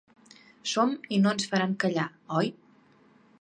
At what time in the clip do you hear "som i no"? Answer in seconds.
0.71-1.33